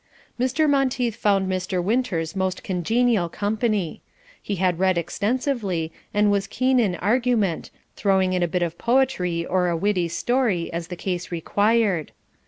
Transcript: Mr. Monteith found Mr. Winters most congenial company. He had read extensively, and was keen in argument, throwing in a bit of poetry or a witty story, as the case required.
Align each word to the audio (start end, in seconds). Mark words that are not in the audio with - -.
Mr. 0.39 0.67
Monteith 0.67 1.15
found 1.15 1.47
Mr. 1.47 1.77
Winters 1.83 2.35
most 2.35 2.63
congenial 2.63 3.29
company. 3.29 4.01
He 4.41 4.55
had 4.55 4.79
read 4.79 4.97
extensively, 4.97 5.91
and 6.11 6.31
was 6.31 6.47
keen 6.47 6.79
in 6.79 6.95
argument, 6.95 7.69
throwing 7.95 8.33
in 8.33 8.41
a 8.41 8.47
bit 8.47 8.63
of 8.63 8.79
poetry 8.79 9.45
or 9.45 9.67
a 9.67 9.77
witty 9.77 10.07
story, 10.07 10.73
as 10.73 10.87
the 10.87 10.95
case 10.95 11.31
required. 11.31 12.13